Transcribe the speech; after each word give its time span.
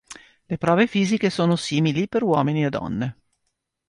Le 0.47 0.57
prove 0.57 0.87
fisiche 0.87 1.29
sono 1.29 1.55
simili, 1.55 2.07
per 2.07 2.23
uomini 2.23 2.65
e 2.65 2.71
donne. 2.71 3.17